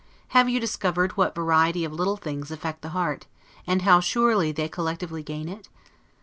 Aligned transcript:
Have 0.29 0.49
you 0.49 0.59
discovered 0.59 1.11
what 1.15 1.35
variety 1.35 1.85
of 1.85 1.93
little 1.93 2.17
things 2.17 2.49
affect 2.49 2.81
the 2.81 2.89
heart, 2.89 3.27
and 3.67 3.83
how 3.83 3.99
surely 3.99 4.51
they 4.51 4.67
collectively 4.67 5.21
gain 5.21 5.47
it? 5.47 5.69